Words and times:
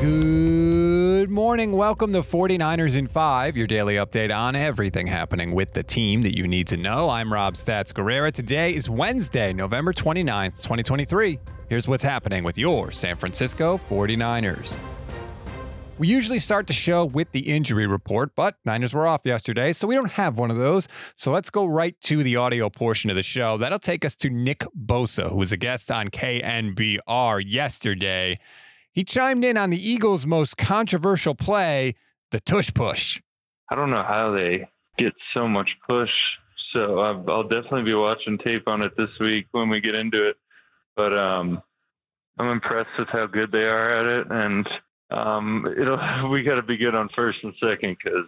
Good 0.00 1.28
morning. 1.28 1.72
Welcome 1.72 2.12
to 2.12 2.20
49ers 2.20 2.96
in 2.96 3.08
5, 3.08 3.56
your 3.56 3.66
daily 3.66 3.96
update 3.96 4.32
on 4.32 4.54
everything 4.54 5.08
happening 5.08 5.56
with 5.56 5.72
the 5.72 5.82
team 5.82 6.22
that 6.22 6.36
you 6.36 6.46
need 6.46 6.68
to 6.68 6.76
know. 6.76 7.10
I'm 7.10 7.32
Rob 7.32 7.54
Stats 7.54 7.92
Guerrera. 7.92 8.30
Today 8.30 8.76
is 8.76 8.88
Wednesday, 8.88 9.52
November 9.52 9.92
29th, 9.92 10.62
2023. 10.62 11.40
Here's 11.68 11.88
what's 11.88 12.04
happening 12.04 12.44
with 12.44 12.56
your 12.56 12.92
San 12.92 13.16
Francisco 13.16 13.76
49ers. 13.90 14.76
We 15.98 16.06
usually 16.06 16.38
start 16.38 16.68
the 16.68 16.72
show 16.74 17.04
with 17.04 17.32
the 17.32 17.40
injury 17.40 17.88
report, 17.88 18.36
but 18.36 18.54
Niners 18.64 18.94
were 18.94 19.08
off 19.08 19.22
yesterday, 19.24 19.72
so 19.72 19.88
we 19.88 19.96
don't 19.96 20.12
have 20.12 20.38
one 20.38 20.52
of 20.52 20.58
those. 20.58 20.86
So 21.16 21.32
let's 21.32 21.50
go 21.50 21.66
right 21.66 22.00
to 22.02 22.22
the 22.22 22.36
audio 22.36 22.70
portion 22.70 23.10
of 23.10 23.16
the 23.16 23.24
show. 23.24 23.58
That'll 23.58 23.80
take 23.80 24.04
us 24.04 24.14
to 24.16 24.30
Nick 24.30 24.62
Bosa, 24.80 25.28
who 25.28 25.38
was 25.38 25.50
a 25.50 25.56
guest 25.56 25.90
on 25.90 26.06
KNBR 26.06 27.42
yesterday. 27.44 28.38
He 28.98 29.04
chimed 29.04 29.44
in 29.44 29.56
on 29.56 29.70
the 29.70 29.78
Eagles' 29.78 30.26
most 30.26 30.56
controversial 30.56 31.36
play, 31.36 31.94
the 32.32 32.40
tush 32.40 32.74
push. 32.74 33.22
I 33.70 33.76
don't 33.76 33.90
know 33.90 34.02
how 34.02 34.32
they 34.32 34.68
get 34.96 35.12
so 35.36 35.46
much 35.46 35.76
push. 35.88 36.10
So 36.72 36.98
I'll, 36.98 37.44
definitely 37.44 37.84
be 37.84 37.94
watching 37.94 38.38
tape 38.38 38.66
on 38.66 38.82
it 38.82 38.96
this 38.96 39.10
week 39.20 39.46
when 39.52 39.68
we 39.68 39.80
get 39.80 39.94
into 39.94 40.30
it. 40.30 40.36
But 40.96 41.16
um, 41.16 41.62
I'm 42.40 42.50
impressed 42.50 42.90
with 42.98 43.06
how 43.10 43.26
good 43.26 43.52
they 43.52 43.68
are 43.68 43.88
at 43.88 44.06
it, 44.06 44.26
and 44.32 44.68
um, 45.12 45.72
it'll 45.80 46.28
we 46.32 46.42
got 46.42 46.56
to 46.56 46.62
be 46.64 46.76
good 46.76 46.96
on 46.96 47.08
first 47.14 47.38
and 47.44 47.54
second 47.62 47.98
because 48.02 48.26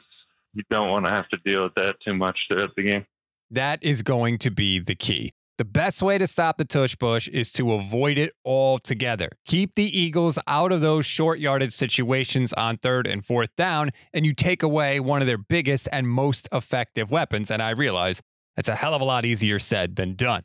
you 0.54 0.62
don't 0.70 0.88
want 0.88 1.04
to 1.04 1.10
have 1.10 1.28
to 1.30 1.36
deal 1.44 1.64
with 1.64 1.74
that 1.74 1.96
too 2.06 2.14
much 2.14 2.38
throughout 2.46 2.70
the 2.76 2.84
game. 2.84 3.06
That 3.50 3.82
is 3.82 4.02
going 4.02 4.38
to 4.38 4.52
be 4.52 4.78
the 4.78 4.94
key. 4.94 5.32
The 5.60 5.66
best 5.66 6.00
way 6.00 6.16
to 6.16 6.26
stop 6.26 6.56
the 6.56 6.64
tush 6.64 6.96
push 6.96 7.28
is 7.28 7.52
to 7.52 7.74
avoid 7.74 8.16
it 8.16 8.32
altogether. 8.46 9.28
Keep 9.44 9.74
the 9.74 9.84
Eagles 9.84 10.38
out 10.46 10.72
of 10.72 10.80
those 10.80 11.04
short 11.04 11.38
yardage 11.38 11.74
situations 11.74 12.54
on 12.54 12.78
third 12.78 13.06
and 13.06 13.22
fourth 13.22 13.54
down, 13.56 13.90
and 14.14 14.24
you 14.24 14.32
take 14.32 14.62
away 14.62 15.00
one 15.00 15.20
of 15.20 15.26
their 15.26 15.36
biggest 15.36 15.86
and 15.92 16.08
most 16.08 16.48
effective 16.50 17.10
weapons. 17.10 17.50
And 17.50 17.62
I 17.62 17.72
realize 17.72 18.22
that's 18.56 18.70
a 18.70 18.74
hell 18.74 18.94
of 18.94 19.02
a 19.02 19.04
lot 19.04 19.26
easier 19.26 19.58
said 19.58 19.96
than 19.96 20.14
done. 20.14 20.44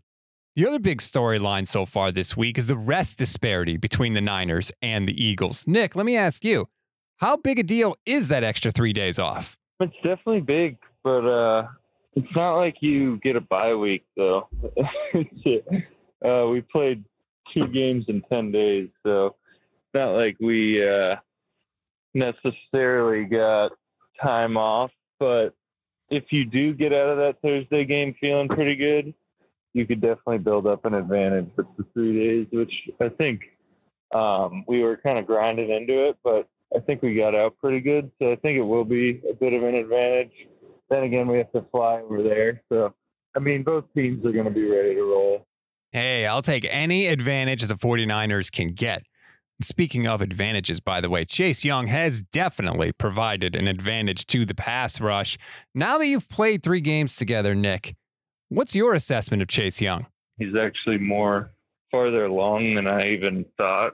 The 0.57 0.67
other 0.67 0.79
big 0.79 0.99
storyline 0.99 1.65
so 1.65 1.85
far 1.85 2.11
this 2.11 2.35
week 2.35 2.57
is 2.57 2.67
the 2.67 2.75
rest 2.75 3.17
disparity 3.17 3.77
between 3.77 4.15
the 4.15 4.21
Niners 4.21 4.73
and 4.81 5.07
the 5.07 5.23
Eagles. 5.23 5.63
Nick, 5.65 5.95
let 5.95 6.05
me 6.05 6.17
ask 6.17 6.43
you, 6.43 6.67
how 7.19 7.37
big 7.37 7.57
a 7.57 7.63
deal 7.63 7.95
is 8.05 8.27
that 8.27 8.43
extra 8.43 8.69
three 8.69 8.91
days 8.91 9.17
off? 9.17 9.55
It's 9.79 9.95
definitely 10.03 10.41
big, 10.41 10.77
but 11.05 11.25
uh, 11.25 11.67
it's 12.15 12.35
not 12.35 12.55
like 12.55 12.77
you 12.81 13.17
get 13.17 13.35
a 13.35 13.41
bye 13.41 13.75
week 13.75 14.05
though. 14.15 14.47
uh, 16.25 16.47
we 16.47 16.61
played 16.61 17.03
two 17.53 17.67
games 17.67 18.05
in 18.07 18.21
ten 18.31 18.51
days, 18.51 18.89
so 19.05 19.27
it's 19.27 19.93
not 19.93 20.13
like 20.13 20.37
we 20.39 20.85
uh, 20.87 21.15
necessarily 22.13 23.25
got 23.25 23.71
time 24.21 24.57
off. 24.57 24.91
But 25.19 25.53
if 26.09 26.31
you 26.31 26.45
do 26.45 26.73
get 26.73 26.93
out 26.93 27.09
of 27.09 27.17
that 27.17 27.41
Thursday 27.41 27.85
game 27.85 28.15
feeling 28.19 28.47
pretty 28.47 28.75
good, 28.75 29.13
you 29.73 29.85
could 29.85 30.01
definitely 30.01 30.37
build 30.37 30.67
up 30.67 30.85
an 30.85 30.93
advantage 30.93 31.49
with 31.57 31.67
the 31.77 31.85
three 31.93 32.13
days, 32.13 32.47
which 32.51 32.73
I 33.01 33.09
think 33.09 33.41
um, 34.13 34.63
we 34.67 34.81
were 34.81 34.97
kind 34.97 35.17
of 35.17 35.27
grinding 35.27 35.69
into 35.69 36.07
it, 36.09 36.17
but 36.23 36.47
I 36.75 36.79
think 36.79 37.01
we 37.01 37.15
got 37.15 37.35
out 37.35 37.57
pretty 37.57 37.81
good. 37.81 38.11
So 38.21 38.31
I 38.31 38.35
think 38.37 38.57
it 38.57 38.61
will 38.61 38.85
be 38.85 39.21
a 39.29 39.33
bit 39.33 39.53
of 39.53 39.63
an 39.63 39.75
advantage. 39.75 40.31
Then 40.89 41.03
again, 41.03 41.27
we 41.27 41.37
have 41.39 41.51
to 41.53 41.65
fly 41.71 42.01
over 42.01 42.21
there. 42.21 42.61
So, 42.69 42.93
I 43.35 43.39
mean, 43.39 43.63
both 43.63 43.85
teams 43.95 44.25
are 44.25 44.31
going 44.31 44.45
to 44.45 44.51
be 44.51 44.69
ready 44.69 44.95
to 44.95 45.01
roll. 45.01 45.45
Hey, 45.91 46.25
I'll 46.25 46.41
take 46.41 46.67
any 46.69 47.07
advantage 47.07 47.63
the 47.63 47.75
49ers 47.75 48.51
can 48.51 48.67
get. 48.67 49.03
Speaking 49.61 50.05
of 50.05 50.21
advantages, 50.21 50.81
by 50.81 50.99
the 50.99 51.09
way, 51.09 51.23
Chase 51.23 51.63
Young 51.63 51.87
has 51.87 52.23
definitely 52.23 52.91
provided 52.91 53.55
an 53.55 53.67
advantage 53.67 54.25
to 54.27 54.45
the 54.45 54.53
pass 54.53 54.99
rush. 54.99 55.37
Now 55.73 55.97
that 55.97 56.07
you've 56.07 56.27
played 56.27 56.61
three 56.61 56.81
games 56.81 57.15
together, 57.15 57.55
Nick, 57.55 57.95
what's 58.49 58.75
your 58.75 58.93
assessment 58.93 59.41
of 59.41 59.47
Chase 59.47 59.79
Young? 59.79 60.07
He's 60.37 60.55
actually 60.61 60.97
more 60.97 61.51
farther 61.89 62.25
along 62.25 62.75
than 62.75 62.87
I 62.87 63.07
even 63.11 63.45
thought. 63.57 63.93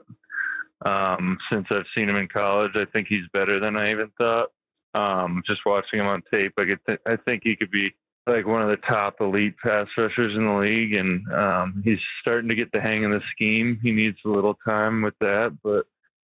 Um, 0.84 1.38
since 1.52 1.68
I've 1.70 1.86
seen 1.96 2.08
him 2.08 2.16
in 2.16 2.26
college, 2.26 2.72
I 2.74 2.84
think 2.86 3.06
he's 3.06 3.28
better 3.32 3.60
than 3.60 3.76
I 3.76 3.92
even 3.92 4.10
thought. 4.18 4.48
Um, 4.94 5.42
just 5.46 5.60
watching 5.64 6.00
him 6.00 6.06
on 6.06 6.22
tape, 6.32 6.52
I 6.58 6.64
th- 6.64 7.00
I 7.06 7.16
think 7.16 7.42
he 7.44 7.56
could 7.56 7.70
be 7.70 7.94
like 8.26 8.46
one 8.46 8.62
of 8.62 8.68
the 8.68 8.76
top 8.76 9.20
elite 9.20 9.56
pass 9.58 9.86
rushers 9.96 10.36
in 10.36 10.46
the 10.46 10.52
league, 10.52 10.94
and 10.94 11.26
um, 11.32 11.82
he's 11.84 11.98
starting 12.20 12.48
to 12.48 12.54
get 12.54 12.70
the 12.72 12.80
hang 12.80 13.04
of 13.04 13.12
the 13.12 13.22
scheme. 13.32 13.78
He 13.82 13.90
needs 13.90 14.18
a 14.24 14.28
little 14.28 14.56
time 14.66 15.02
with 15.02 15.14
that, 15.20 15.56
but 15.62 15.86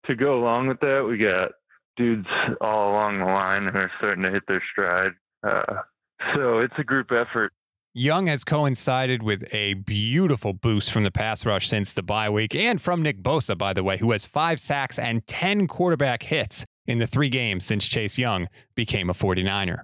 to 0.07 0.15
go 0.15 0.39
along 0.39 0.67
with 0.67 0.79
that, 0.81 1.05
we 1.05 1.17
got 1.17 1.51
dudes 1.97 2.27
all 2.61 2.91
along 2.91 3.19
the 3.19 3.25
line 3.25 3.67
who 3.67 3.77
are 3.77 3.91
starting 3.97 4.23
to 4.23 4.31
hit 4.31 4.43
their 4.47 4.63
stride. 4.71 5.11
Uh, 5.43 5.81
so 6.35 6.59
it's 6.59 6.73
a 6.77 6.83
group 6.83 7.11
effort. 7.11 7.51
Young 7.93 8.27
has 8.27 8.45
coincided 8.45 9.21
with 9.21 9.43
a 9.53 9.73
beautiful 9.73 10.53
boost 10.53 10.91
from 10.91 11.03
the 11.03 11.11
pass 11.11 11.45
rush 11.45 11.67
since 11.67 11.91
the 11.93 12.01
bye 12.01 12.29
week 12.29 12.55
and 12.55 12.79
from 12.79 13.01
Nick 13.01 13.21
Bosa, 13.21 13.57
by 13.57 13.73
the 13.73 13.83
way, 13.83 13.97
who 13.97 14.11
has 14.11 14.23
five 14.23 14.61
sacks 14.61 14.97
and 14.97 15.27
10 15.27 15.67
quarterback 15.67 16.23
hits 16.23 16.65
in 16.85 16.99
the 16.99 17.07
three 17.07 17.29
games 17.29 17.65
since 17.65 17.87
Chase 17.87 18.17
Young 18.17 18.47
became 18.75 19.09
a 19.09 19.13
49er. 19.13 19.83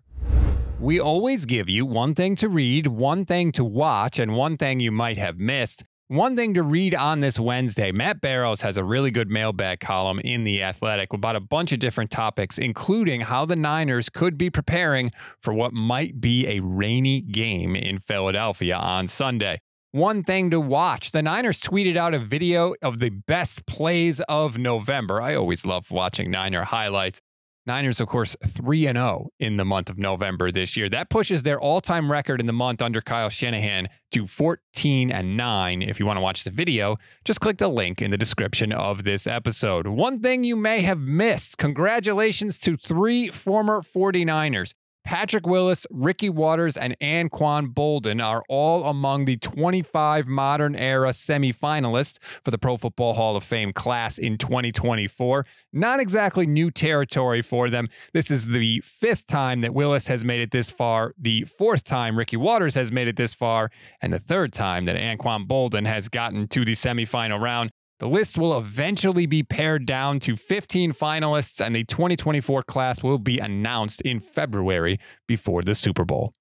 We 0.80 1.00
always 1.00 1.46
give 1.46 1.70
you 1.70 1.86
one 1.86 2.14
thing 2.14 2.36
to 2.36 2.50
read, 2.50 2.88
one 2.88 3.26
thing 3.26 3.52
to 3.54 3.64
watch, 3.64 4.20
and 4.20 4.36
one 4.36 4.58
thing 4.58 4.80
you 4.80 4.92
might 4.92 5.18
have 5.18 5.40
missed. 5.40 5.84
One 6.10 6.38
thing 6.38 6.54
to 6.54 6.64
read 6.64 6.96
on 6.96 7.20
this 7.20 7.38
Wednesday 7.38 7.92
Matt 7.92 8.22
Barrows 8.22 8.62
has 8.62 8.78
a 8.78 8.84
really 8.84 9.12
good 9.12 9.30
mailbag 9.30 9.82
column 9.82 10.20
in 10.20 10.46
The 10.46 10.64
Athletic 10.64 11.12
about 11.12 11.36
a 11.36 11.42
bunch 11.42 11.74
of 11.74 11.80
different 11.80 12.12
topics, 12.12 12.58
including 12.58 13.22
how 13.22 13.44
the 13.44 13.58
Niners 13.58 14.08
could 14.08 14.38
be 14.38 14.50
preparing 14.50 15.12
for 15.42 15.54
what 15.54 15.74
might 15.74 16.22
be 16.22 16.48
a 16.48 16.62
rainy 16.62 17.20
game 17.20 17.76
in 17.76 18.00
Philadelphia 18.00 18.78
on 18.78 19.08
Sunday. 19.08 19.60
One 19.94 20.22
thing 20.22 20.50
to 20.50 20.60
watch 20.60 21.12
the 21.12 21.22
Niners 21.22 21.62
tweeted 21.62 21.96
out 21.96 22.14
a 22.14 22.20
video 22.20 22.76
of 22.82 23.00
the 23.00 23.10
best 23.10 23.66
plays 23.66 24.20
of 24.28 24.58
November. 24.58 25.22
I 25.22 25.34
always 25.34 25.66
love 25.66 25.92
watching 25.92 26.30
Niner 26.30 26.66
highlights. 26.66 27.22
Niners, 27.66 28.02
of 28.02 28.10
course, 28.10 28.36
3 28.46 28.84
0 28.84 29.30
in 29.40 29.56
the 29.56 29.64
month 29.64 29.90
of 29.90 29.98
November 29.98 30.52
this 30.52 30.76
year. 30.76 30.90
That 30.90 31.10
pushes 31.10 31.44
their 31.44 31.58
all 31.58 31.80
time 31.80 32.12
record 32.12 32.42
in 32.42 32.48
the 32.48 32.54
month 32.54 32.82
under 32.82 33.02
Kyle 33.02 33.30
Shanahan 33.30 33.88
to 34.12 34.28
14 34.28 35.10
and 35.10 35.38
9. 35.38 35.82
If 35.82 36.02
you 36.02 36.06
want 36.06 36.18
to 36.18 36.22
watch 36.22 36.44
the 36.44 36.52
video, 36.52 36.98
just 37.24 37.40
click 37.40 37.58
the 37.58 37.70
link 37.70 38.02
in 38.02 38.12
the 38.12 38.18
description 38.18 38.74
of 38.74 39.06
this 39.06 39.26
episode. 39.26 39.88
One 39.88 40.20
thing 40.20 40.44
you 40.44 40.58
may 40.58 40.82
have 40.82 41.00
missed 41.00 41.58
congratulations 41.58 42.58
to 42.60 42.76
three 42.76 43.30
former 43.30 43.82
49ers 43.82 44.74
Patrick 45.08 45.48
Willis, 45.48 45.88
Ricky 45.90 46.30
Watters, 46.30 46.76
and 46.76 46.94
Anquan 47.00 47.74
Boldin 47.74 48.22
are 48.22 48.44
all 48.50 48.84
among 48.84 49.24
the 49.24 49.38
25 49.38 50.28
modern 50.28 50.76
era 50.76 51.12
semifinalists 51.12 52.20
for 52.44 52.52
the 52.52 52.58
Pro 52.58 52.76
Football 52.76 53.14
Hall 53.14 53.38
of 53.38 53.46
Fame 53.46 53.72
class 53.72 54.18
in 54.18 54.38
2024. 54.38 55.46
Not 55.72 56.02
exactly 56.02 56.46
new 56.46 56.70
territory 56.70 57.42
for 57.42 57.70
them. 57.70 57.88
This 58.12 58.30
is 58.30 58.48
the 58.48 58.82
fifth 58.84 59.28
time 59.28 59.62
that 59.62 59.74
Willis 59.74 60.08
has 60.08 60.26
made 60.26 60.42
it 60.42 60.52
this 60.52 60.72
far, 60.72 61.14
the 61.18 61.46
fourth 61.46 61.86
time 61.86 62.18
Ricky 62.18 62.36
Watters 62.36 62.76
has 62.76 62.92
made 62.92 63.08
it 63.08 63.16
this 63.16 63.34
far, 63.34 63.72
and 64.02 64.12
the 64.12 64.20
third 64.20 64.52
time 64.52 64.84
that 64.86 64.98
Anquan 64.98 65.48
Boldin 65.48 65.88
has 65.88 66.10
gotten 66.10 66.50
to 66.50 66.66
the 66.66 66.74
semifinal 66.74 67.40
round. 67.40 67.72
The 68.00 68.08
list 68.08 68.38
will 68.38 68.58
eventually 68.58 69.26
be 69.26 69.42
pared 69.42 69.88
down 69.88 70.20
to 70.22 70.36
15 70.36 70.94
finalists, 70.94 71.66
and 71.66 71.76
the 71.76 71.84
2024 71.84 72.62
class 72.64 73.02
will 73.02 73.18
be 73.18 73.40
announced 73.40 74.02
in 74.02 74.20
February 74.20 75.00
before 75.28 75.64
the 75.64 75.74
Super 75.74 76.06
Bowl. 76.06 76.34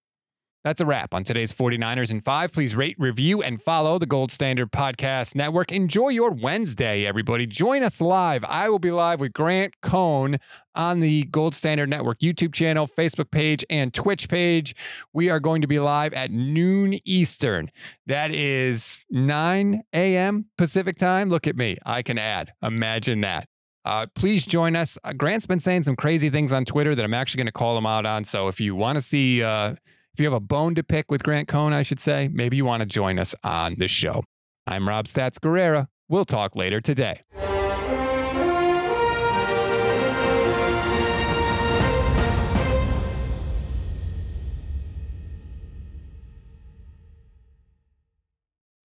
That's 0.67 0.81
a 0.81 0.85
wrap 0.85 1.15
on 1.15 1.23
today's 1.23 1.53
49ers 1.53 2.11
in 2.11 2.21
5. 2.21 2.51
Please 2.51 2.75
rate, 2.75 2.97
review, 2.99 3.41
and 3.41 3.63
follow 3.63 4.01
the 4.01 4.05
Gold 4.05 4.33
Standard 4.33 4.73
Podcast 4.73 5.37
Network. 5.37 5.71
Enjoy 5.71 6.09
your 6.09 6.33
Wednesday, 6.33 7.07
everybody. 7.07 7.47
Join 7.47 7.85
us 7.85 8.01
live. 8.01 8.45
I 8.49 8.69
will 8.69 8.81
be 8.81 8.91
live 8.91 9.21
with 9.21 9.33
Grant 9.33 9.75
Cohn 9.81 10.41
on 10.75 10.99
the 10.99 11.23
Gold 11.27 11.55
Standard 11.55 11.89
Network 11.89 12.19
YouTube 12.19 12.53
channel, 12.53 12.89
Facebook 12.89 13.31
page, 13.31 13.65
and 13.71 13.95
Twitch 13.95 14.29
page. 14.29 14.75
We 15.13 15.31
are 15.31 15.39
going 15.39 15.63
to 15.63 15.69
be 15.69 15.79
live 15.79 16.13
at 16.15 16.33
noon 16.33 16.99
Eastern. 17.05 17.71
That 18.07 18.33
is 18.33 19.05
9 19.13 19.85
a.m. 19.93 20.47
Pacific 20.59 20.99
time. 20.99 21.31
Look 21.31 21.47
at 21.47 21.55
me. 21.55 21.77
I 21.87 22.03
can 22.03 22.19
add. 22.19 22.55
Imagine 22.61 23.21
that. 23.21 23.47
Uh, 23.85 24.07
please 24.17 24.45
join 24.45 24.75
us. 24.75 24.99
Uh, 25.05 25.13
Grant's 25.13 25.47
been 25.47 25.61
saying 25.61 25.85
some 25.85 25.95
crazy 25.95 26.29
things 26.29 26.53
on 26.53 26.65
Twitter 26.65 26.97
that 26.97 27.05
I'm 27.05 27.15
actually 27.15 27.39
going 27.39 27.47
to 27.47 27.53
call 27.53 27.79
him 27.79 27.87
out 27.87 28.05
on. 28.05 28.25
So 28.25 28.49
if 28.49 28.61
you 28.61 28.75
want 28.75 28.97
to 28.97 29.01
see, 29.01 29.45
uh, 29.45 29.77
if 30.17 30.21
you 30.21 30.25
have 30.25 30.33
a 30.33 30.41
bone 30.41 30.75
to 30.75 30.83
pick 30.83 31.11
with 31.11 31.23
Grant 31.23 31.47
Cohn, 31.47 31.75
I 31.75 31.83
should 31.83 32.01
say, 32.01 32.31
maybe 32.33 32.57
you 32.57 32.65
want 32.65 32.81
to 32.81 32.87
join 32.87 33.19
us 33.19 33.35
on 33.45 33.75
the 33.77 33.87
show. 33.87 34.25
I'm 34.67 34.89
Rob 34.89 35.05
Stats 35.05 35.39
Guerrera. 35.39 35.89
We'll 36.09 36.25
talk 36.25 36.57
later 36.57 36.81
today. 36.81 37.21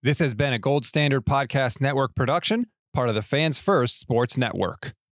This 0.04 0.20
has 0.20 0.34
been 0.34 0.52
a 0.52 0.60
Gold 0.60 0.84
Standard 0.84 1.26
Podcast 1.26 1.80
Network 1.80 2.14
production, 2.14 2.66
part 2.94 3.08
of 3.08 3.16
the 3.16 3.22
Fans 3.22 3.58
First 3.58 4.02
Sports 4.02 4.38
Network. 4.38 4.92